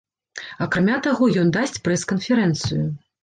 Акрамя 0.65 0.95
таго, 1.07 1.27
ён 1.43 1.53
дасць 1.59 1.79
прэс-канферэнцыю. 1.87 2.83